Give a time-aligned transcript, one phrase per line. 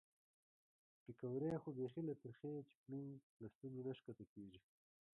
[1.03, 3.05] پیکورې خو بیخي له ترخې چکنۍ
[3.41, 4.59] له ستوني نه ښکته کېږي.